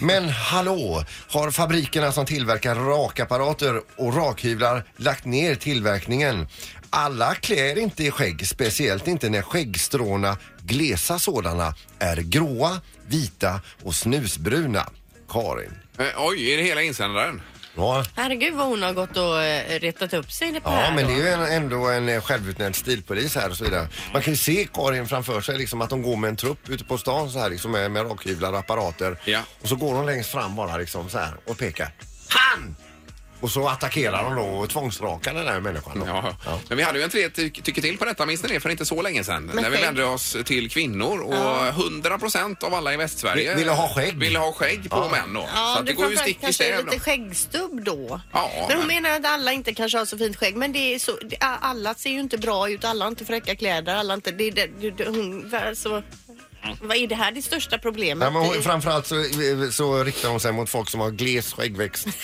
[0.00, 6.46] Men hallå, har fabrikerna som tillverkar rakapparater och rakhyvlar lagt ner tillverkningen?
[6.90, 13.94] Alla klär inte i skägg, speciellt inte när skäggstråna, glesa sådana, är gråa, vita och
[13.94, 14.90] snusbruna.
[15.28, 15.72] Karin.
[15.98, 17.42] Eh, Oj, är det hela insändaren?
[17.76, 21.04] Ja, Herregud vad hon har gått och eh, retat upp sig på ja här men
[21.04, 21.10] då.
[21.10, 23.88] det är ju en, ändå en eh, självutnämnd stilpolis här och så vidare.
[24.12, 26.84] Man kan ju se Karin framför sig liksom att hon går med en trupp ute
[26.84, 29.18] på stan så här liksom med, med rakhyvlar och apparater.
[29.24, 29.40] Ja.
[29.62, 31.92] Och så går hon längst fram bara liksom så här och pekar.
[32.28, 32.76] Han!
[33.42, 36.06] Och så attackerar hon då och tvångsrakar den där människan då.
[36.06, 36.36] Ja.
[36.44, 36.60] Ja.
[36.68, 38.60] Men vi hade ju en tre ty tycker till på detta, minns ni det?
[38.60, 39.46] För inte så länge sedan.
[39.46, 39.84] Med när vi skägg.
[39.86, 44.14] vände oss till kvinnor och 100 procent av alla i Västsverige Vill- ville ha skägg.
[44.18, 45.08] Ville ha skägg på Ja.
[45.10, 45.48] män då.
[45.54, 46.84] Ja, så att det, går ju framförallt stick i kanske stäv.
[46.84, 47.02] lite då.
[47.02, 48.20] skäggstubb då.
[48.32, 50.56] Ja, men hon men- menar att alla inte kanske har så fint skägg.
[50.56, 53.56] Men det är så, det, alla ser ju inte bra ut, alla har inte fräcka
[53.56, 54.30] kläder, alla har inte...
[54.30, 56.02] Det, det, det, det, hon, alltså,
[56.80, 58.32] vad är det här det största problemet?
[58.32, 59.24] Nej, men hon, framförallt så,
[59.72, 62.06] så riktar hon sig mot folk som har gles skäggväxt.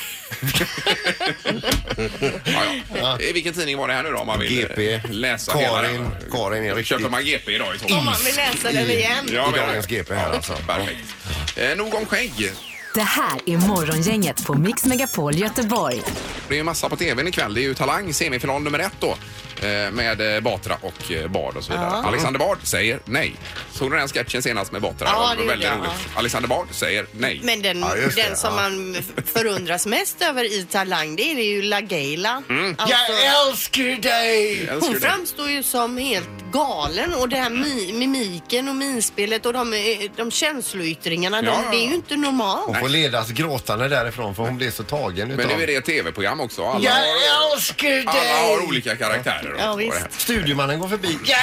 [2.45, 2.63] Ja,
[2.95, 3.21] ja.
[3.21, 4.95] I vilken tidning var det här nu då om man vill GP.
[4.95, 6.11] eh, läsa Karin, hela?
[6.33, 6.87] Karin är riktigt...
[6.99, 9.27] Köper man GP idag i så Om man vill läsa den igen.
[9.33, 10.53] Ja, i men- dagens GP här alltså.
[10.67, 11.15] Perfekt.
[11.57, 12.53] Eh, nog om skägg.
[12.95, 16.03] Det här är Morgongänget på Mix Megapol Göteborg.
[16.49, 17.55] Det är ju massa på tvn ikväll.
[17.55, 19.17] Det är ju Talang, semifinal nummer ett då.
[19.63, 21.89] Eh, Med eh, Batra och eh, Bard och så vidare.
[21.93, 22.09] Ja.
[22.09, 23.35] Alexander Bard säger nej.
[23.73, 25.09] Såg du den sketchen senast med Batra?
[25.13, 25.91] Ja, var det väldigt roligt.
[26.15, 26.19] ja.
[26.19, 27.41] Alexander Bard säger nej.
[27.43, 28.63] Men den, Ja, just det, den som ja.
[28.63, 28.97] man
[29.35, 32.43] förundras mest över i Talang det är ju LaGaylia.
[32.79, 34.69] Alltså, Jag älskar dig!
[34.81, 39.73] Hon framstår ju som helt galen och det här mi mimiken och minspelet och de,
[39.73, 42.67] eh, de känsloyttringarna, Ja, de, det är ju inte normalt.
[42.67, 45.47] Hon får ledas gråtande därifrån för hon blir så tagen utav...
[45.47, 46.65] Men nu är det ett tv-program också.
[46.65, 48.05] Alla, Jag har, älskar dig!
[48.07, 49.53] alla har olika karaktärer.
[49.55, 49.93] och Ja, så visst.
[49.93, 50.09] det här.
[50.19, 51.19] Studiomannen går förbi.
[51.25, 51.39] Jag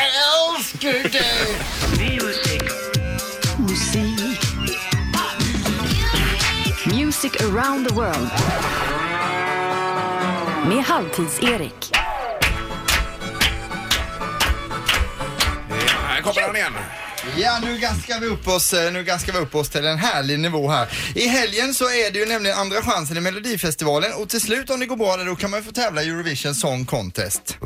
[0.57, 2.45] älskar dig!
[6.87, 8.29] Music around the world.
[10.67, 11.91] Med Halvtids-Erik.
[16.55, 16.69] Ja,
[17.37, 20.39] Ja, nu gaskar vi upp oss, eh, nu gaskar vi upp oss till en härlig
[20.39, 20.87] nivå här.
[21.15, 24.79] I helgen så är det ju nämligen andra chansen i Melodifestivalen och till slut om
[24.79, 27.57] det går bra där, då kan man ju få tävla i Eurovision Song Contest.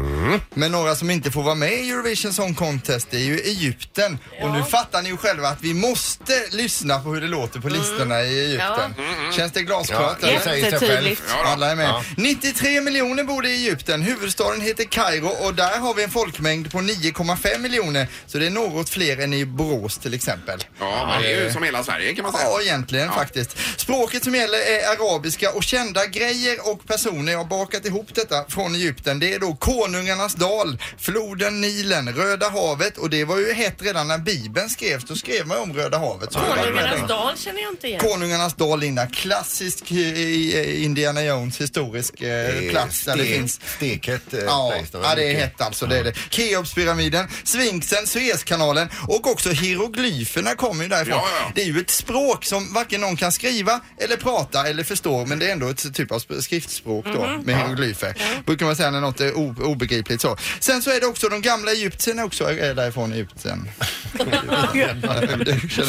[0.53, 4.17] Men några som inte får vara med i Eurovision Song Contest det är ju Egypten.
[4.41, 7.69] Och nu fattar ni ju själva att vi måste lyssna på hur det låter på
[7.69, 8.93] listorna i Egypten.
[9.35, 10.17] Känns det glasklart?
[10.21, 10.37] Ja, eller?
[10.37, 10.83] det säger sig själv.
[10.91, 11.21] Jättetydligt.
[11.45, 11.89] Alla är med.
[11.89, 12.03] Ja.
[12.17, 14.01] 93 miljoner bor det i Egypten.
[14.01, 18.07] Huvudstaden heter Kairo och där har vi en folkmängd på 9,5 miljoner.
[18.27, 20.59] Så det är något fler än i Borås till exempel.
[20.79, 22.43] Ja, men det är ju som hela Sverige kan man säga.
[22.45, 23.13] Ja, egentligen Ja.
[23.13, 23.55] faktiskt.
[23.77, 28.45] Språket som gäller är arabiska och kända grejer och personer, jag har bakat ihop detta
[28.49, 29.19] från Egypten.
[29.19, 34.07] Det är då Konungarnas dal, floden Nilen, Röda havet och det var ju hett redan
[34.07, 35.03] när Bibeln skrevs.
[35.03, 36.33] Då skrev man ju om Röda havet.
[36.33, 37.99] Konungarnas dal känner jag inte igen.
[37.99, 39.07] Konungarnas dal, Linda.
[39.07, 44.33] Klassisk eh, i- Indiana Jones historisk eh, plats där det finns Steket.
[44.33, 45.85] eh, Ja, ja, det är hett alltså.
[45.85, 46.13] Det är det.
[46.29, 51.17] Keopspyramiden, Sfinxen, Suezkanalen och också hieroglyferna kommer ju därifrån.
[51.17, 51.51] Ja, ja.
[51.55, 55.39] Det är ju ett språk som varken någon kan skriva eller prata eller förstå men
[55.39, 57.41] det är ändå ett typ av sp- skriftspråk då Mhm.
[57.41, 58.15] med hieroglyfer.
[58.45, 60.37] Brukar man säga när något är obegripligt så.
[60.59, 63.69] Sen så är det också de gamla Egyptierna också är därifrån Egypten.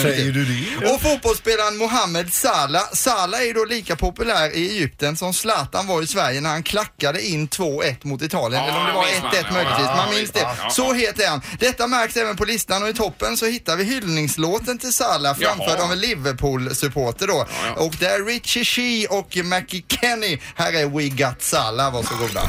[0.03, 0.87] Säger du det?
[0.95, 2.83] Och fotbollsspelaren Mohamed Salah.
[2.93, 7.27] Salah är då lika populär i Egypten som Zlatan var i Sverige när han klackade
[7.27, 8.63] in 2-1 mot Italien.
[8.65, 9.31] Ja, Eller om det var minns man.
[9.33, 9.87] 1-1 Ja, möjligtvis.
[9.87, 10.49] Man minns det.
[10.71, 11.41] Så het är han.
[11.59, 15.79] Detta märks även på listan och i toppen så hittar vi hyllningslåten till Salah framförd
[15.79, 15.85] Jaha.
[15.85, 17.47] av en Liverpool-supporter då.
[17.77, 17.83] ja.
[17.83, 20.39] Och det är Richie Shee och Mackie Kenny.
[20.55, 22.41] Här är We Got Salah, varsågoda.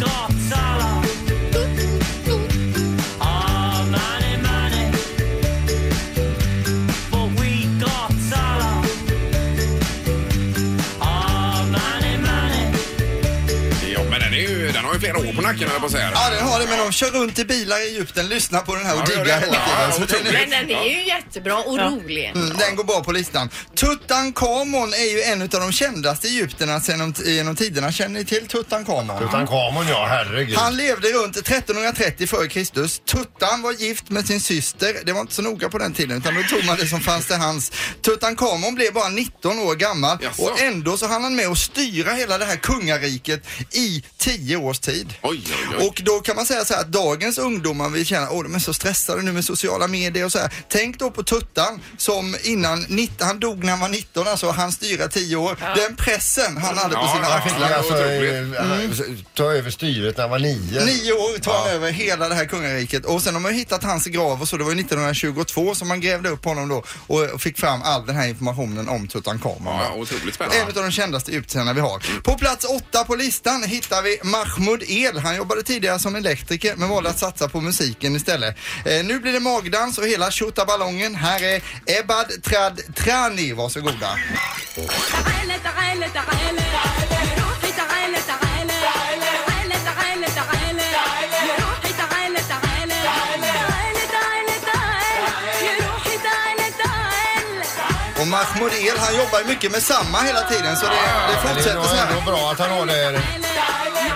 [0.00, 0.28] Ja,
[15.36, 16.10] på nacken höll jag på att säga.
[16.14, 18.86] Ja, den har det, men de kör runt i bilar i Egypten, lyssnar på den
[18.86, 19.46] här och Ja, gör diggar det.
[19.46, 20.08] hela Ja, tiden.
[20.08, 22.24] Så den är- Men den är ju jättebra och rolig.
[22.34, 23.50] Mm, den går bra på listan.
[23.74, 27.92] Tutankhamon är ju en av de kändaste egyptierna genom, genom tiderna.
[27.92, 29.18] Känner ni till Tutankhamon?
[29.18, 30.56] Tutankhamon ja, herregud.
[30.56, 33.00] Han levde runt 1330 före Kristus.
[33.06, 34.96] Tuttan var gift med sin syster.
[35.04, 37.26] Det var inte så noga på den tiden utan då tog man det som fanns
[37.26, 37.72] till hans.
[38.02, 40.42] Tutankhamon blev bara 19 år gammal Jaså?
[40.42, 44.78] och ändå så hann han med att styra hela det här kungariket i 10 års
[44.78, 45.14] tid.
[45.24, 45.86] Oj, oj, oj.
[45.88, 48.58] Och då kan man säga så här att dagens ungdomar vill känna, åh de är
[48.58, 50.52] så stressade nu med sociala medier och så här.
[50.68, 54.72] Tänk då på Tuttan som innan, 19, han dog när han var 19 alltså, han
[54.72, 55.56] styra 10 år.
[55.76, 57.68] Den pressen han hade på Ja, sina ja, axlar.
[57.68, 58.56] Fick
[58.86, 59.04] alltså
[59.34, 60.84] ta över styret när han var nio.
[60.84, 64.06] Nio år tar han över hela det här kungariket och sen har man hittat hans
[64.06, 64.56] grav och så.
[64.56, 68.16] Det var ju 1922 som man grävde upp honom då och fick fram all den
[68.16, 69.62] här informationen om Tutankhamon.
[69.80, 70.80] Ja, otroligt En spännande.
[70.80, 72.20] av de kändaste egyptierna vi har.
[72.22, 75.22] På plats åtta på listan hittar vi Mahmoud El fel.
[75.22, 78.56] Han jobbade tidigare som elektriker men valde att satsa på musiken istället.
[78.84, 81.14] Eh, nu blir det magdans och hela tjottaballongen.
[81.14, 83.52] Här är Ebad Trad Trani.
[83.52, 84.18] Varsågoda.
[98.20, 100.92] Och Mahmoud El, han jobbar ju mycket med samma hela tiden så det,
[101.28, 102.12] det fortsätter så här.
[102.12, 103.20] Det är bra att han har det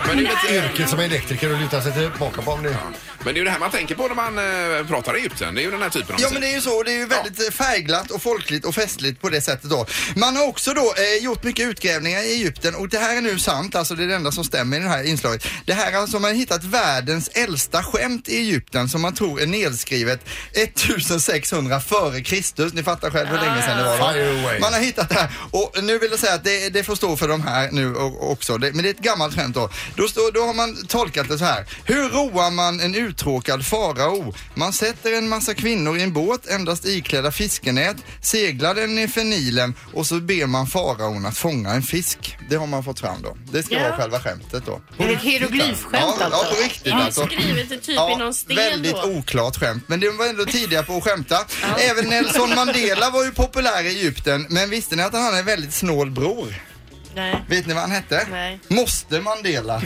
[0.06, 0.28] men det, är ju
[0.62, 2.76] lite, yrket som elektriker och lutar sig tillbaka på om det.
[3.24, 4.38] men det är ju det här man tänker på när man
[4.80, 5.54] eh, pratar Egypten.
[5.54, 6.32] Det är ju den här typen av Ja musik.
[6.32, 9.28] men det är ju så, det är ju väldigt färgglatt och folkligt och festligt på
[9.28, 9.86] det sättet då.
[10.16, 13.38] Man har också då eh, gjort mycket utgrävningar i Egypten och det här är nu
[13.38, 15.46] sant, alltså det är det enda som stämmer i det här inslaget.
[15.66, 19.40] Det här är alltså man har hittat världens äldsta skämt i Egypten som man tror
[19.40, 20.20] är nedskrivet
[20.52, 22.72] 1600 före Kristus.
[22.72, 23.98] Ni fattar själv hur länge sedan det var.
[23.98, 24.12] va?
[24.12, 24.60] Fire away.
[24.60, 27.16] Man har hittat det här och nu vill jag säga att det, det får stå
[27.16, 28.58] för de här nu o- också.
[28.58, 29.70] Det, men det är ett gammalt skämt då.
[29.96, 31.64] Då, står, då har man tolkat det så här.
[31.84, 34.34] Hur roar man en uttråkad farao?
[34.54, 39.74] Man sätter en massa kvinnor i en båt endast iklädda fiskenät, seglar den ner Nilen
[39.94, 42.36] och så ber man faraon att fånga en fisk.
[42.50, 43.36] Det har man fått fram då.
[43.52, 43.82] Det ska Ja.
[43.82, 44.80] vara själva skämtet då.
[44.98, 46.46] Är det hieroglyfskämt Ja, alltså?
[46.46, 47.26] ja, på riktigt Ja, alltså.
[47.26, 49.02] Skrivet i typ i någon sten väldigt då?
[49.10, 49.84] oklart skämt.
[49.86, 51.38] Men de var ändå tidiga på att skämta.
[51.78, 54.46] Även Nelson Mandela var ju populär i Egypten.
[54.50, 56.54] Men visste ni att han hade en väldigt snål bror?
[57.16, 57.44] Nej.
[57.48, 58.26] Vet ni vad han hette?
[58.30, 58.60] Nej.
[58.68, 59.76] Måste Mandela.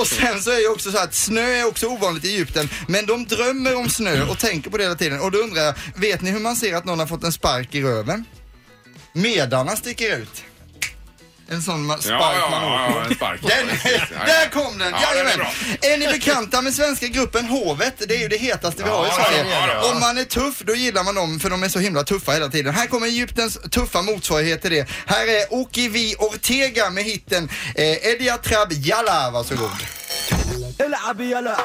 [0.00, 2.68] och sen så är ju också så att snö är också ovanligt i Egypten.
[2.88, 5.20] Men de drömmer om snö och tänker på det hela tiden.
[5.20, 7.74] Och då undrar jag, vet ni hur man ser att någon har fått en spark
[7.74, 8.24] i röven?
[9.12, 10.44] Medarna sticker ut.
[11.49, 12.99] En sån ma- spark Ja, ja, man ja, åker.
[12.99, 13.41] ja, en spark.
[13.41, 13.91] Den, Precis.
[14.11, 14.25] Ja, ja.
[14.25, 14.91] där kom den!
[14.91, 15.37] Ja, den är Jajamän.
[15.37, 15.89] bra.
[15.89, 17.93] Är ni bekanta med svenska gruppen Hovet?
[18.07, 19.45] Det är ju det hetaste vi har i Ja, Sverige.
[19.51, 19.91] ja, ja, ja.
[19.93, 22.49] Om man är tuff, då gillar man dem för de är så himla tuffa hela
[22.49, 22.73] tiden.
[22.73, 24.87] Här kommer Egyptens tuffa motsvarighet till det.
[25.05, 29.69] Här är Okivi Ortega med hitten eh, Edia Trab Yalla, varsågod.
[30.79, 31.57] العب يلا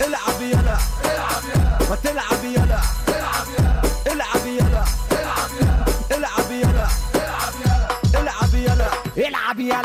[0.00, 0.78] العب يلا
[1.90, 3.83] ما تلعب يلا العب
[9.54, 9.80] العب يلا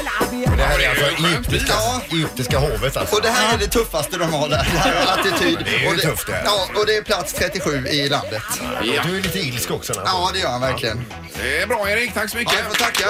[0.00, 1.74] العب يلا Det här är alltså egyptiska,
[2.12, 3.16] egyptiska hovet alltså.
[3.16, 4.56] Och det här är det tuffaste de har där.
[4.72, 5.58] Det här är attityd.
[5.64, 6.42] Det är ju och tufft det här.
[6.44, 8.42] Ja, och det är plats 37 i landet.
[8.82, 9.02] Ja.
[9.06, 9.92] Du är lite ilsk också.
[9.92, 11.04] när- Ja, det gör han verkligen.
[11.42, 12.52] Det är bra Erik, tack så mycket.
[12.54, 13.06] Ja, jag får tacka.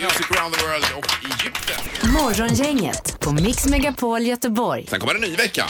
[0.00, 2.10] Music around the world och Egypten.
[2.12, 4.86] Morgongänget på Mix Megapol Göteborg.
[4.90, 5.64] Sen kommer en ny vecka.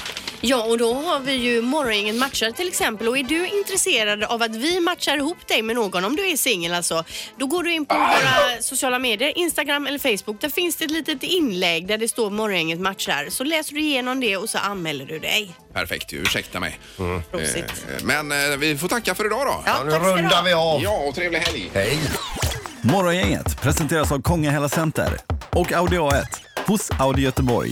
[0.47, 3.07] Ja, och då har vi ju Morgongänget matchar till exempel.
[3.07, 6.37] Och är du intresserad av att vi matchar ihop dig med någon, om du är
[6.37, 7.03] singel alltså,
[7.37, 10.41] då går du in på våra sociala medier, Instagram eller Facebook.
[10.41, 13.27] Där finns det ett litet inlägg där det står Morgongänget matchar.
[13.29, 15.51] Så läser du igenom det och så anmäler du dig.
[15.73, 16.79] Perfekt, ursäkta mig.
[17.31, 17.57] Prosit.
[17.97, 19.63] Eh, Men eh, vi får tacka för idag då.
[19.65, 20.41] Ja, Nu tack ska du rundar ha.
[20.43, 20.83] vi av.
[20.83, 21.71] Ja, och trevlig helg.
[21.73, 21.99] Hej.
[22.81, 25.17] Morgongänget presenteras av Kongahälla Center
[25.49, 26.23] och Audi A1
[26.65, 27.71] hos Audi Göteborg.